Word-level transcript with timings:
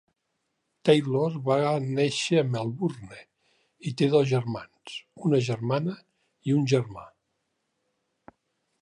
Taylor 0.87 1.35
va 1.49 1.57
néixer 1.83 2.39
a 2.41 2.45
Melbourne 2.55 3.21
i 3.91 3.95
té 4.01 4.09
dos 4.15 4.27
germans, 4.33 4.97
una 5.29 5.45
germana 5.53 5.97
i 6.51 6.61
un 6.61 6.69
germà. 6.77 7.09